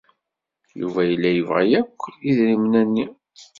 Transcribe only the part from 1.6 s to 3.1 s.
akk idrimen-nni.